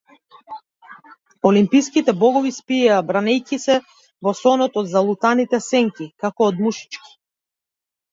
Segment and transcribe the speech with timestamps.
[1.49, 3.75] Олимпските богови спиеја бранејќи се
[4.29, 7.13] во сонот од залутаните сенки, како од мушички.